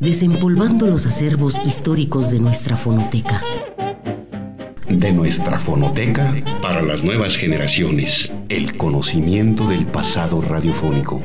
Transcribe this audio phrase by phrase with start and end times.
[0.00, 3.42] desempolvando los acervos históricos de nuestra fonoteca.
[4.88, 8.32] De nuestra fonoteca para las nuevas generaciones.
[8.48, 11.22] El conocimiento del pasado radiofónico.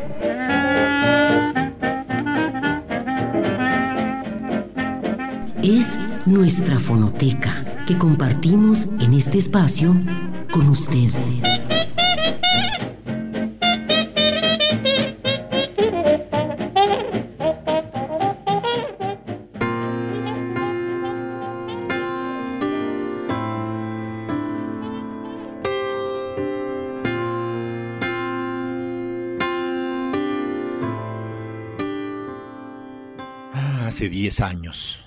[5.63, 5.97] Es
[6.27, 9.95] nuestra fonoteca que compartimos en este espacio
[10.51, 11.09] con usted.
[33.95, 34.99] Hace diez años,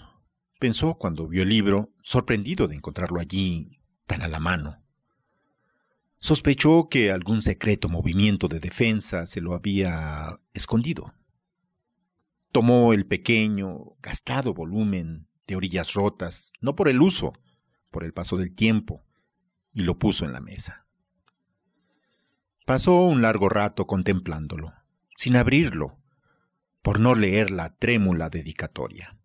[0.58, 4.82] pensó cuando vio el libro, sorprendido de encontrarlo allí tan a la mano.
[6.20, 11.12] Sospechó que algún secreto movimiento de defensa se lo había escondido.
[12.50, 17.34] Tomó el pequeño, gastado volumen de orillas rotas, no por el uso,
[17.90, 19.04] por el paso del tiempo,
[19.74, 20.86] y lo puso en la mesa.
[22.64, 24.72] Pasó un largo rato contemplándolo,
[25.14, 25.98] sin abrirlo,
[26.88, 29.18] por no leer la trémula dedicatoria.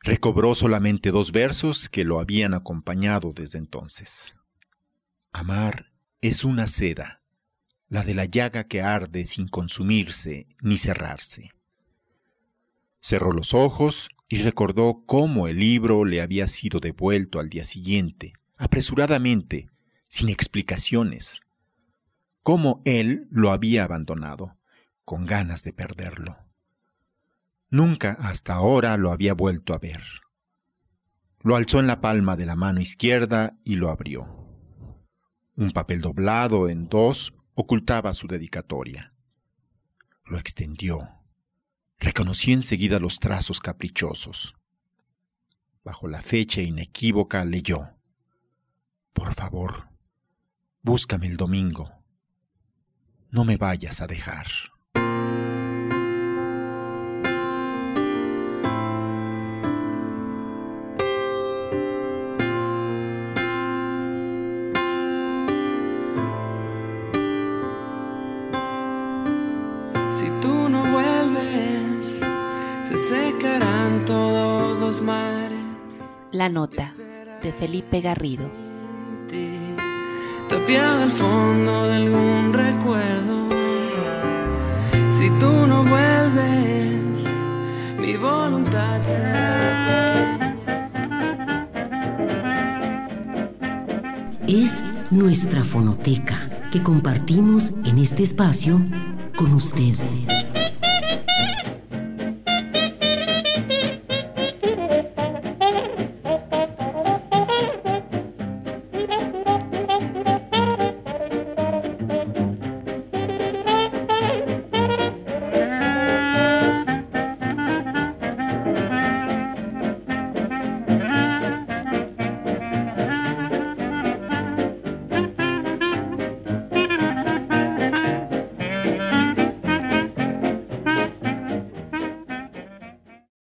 [0.00, 4.36] Recobró solamente dos versos que lo habían acompañado desde entonces.
[5.32, 7.20] Amar es una seda,
[7.88, 11.50] la de la llaga que arde sin consumirse ni cerrarse.
[13.00, 18.34] Cerró los ojos y recordó cómo el libro le había sido devuelto al día siguiente,
[18.56, 19.68] apresuradamente,
[20.08, 21.40] sin explicaciones,
[22.44, 24.57] cómo él lo había abandonado
[25.08, 26.36] con ganas de perderlo.
[27.70, 30.02] Nunca hasta ahora lo había vuelto a ver.
[31.40, 34.26] Lo alzó en la palma de la mano izquierda y lo abrió.
[35.56, 39.14] Un papel doblado en dos ocultaba su dedicatoria.
[40.26, 41.08] Lo extendió.
[41.98, 44.56] Reconocí enseguida los trazos caprichosos.
[45.84, 47.96] Bajo la fecha inequívoca leyó.
[49.14, 49.88] Por favor,
[50.82, 52.04] búscame el domingo.
[53.30, 54.48] No me vayas a dejar.
[76.38, 76.94] La nota
[77.42, 78.48] de Felipe Garrido.
[80.48, 83.48] Tapiada al fondo de algún recuerdo.
[85.10, 87.24] Si tú no vuelves,
[87.98, 90.90] mi voluntad será pequeña.
[94.46, 98.78] Es nuestra fonoteca que compartimos en este espacio
[99.36, 99.94] con usted.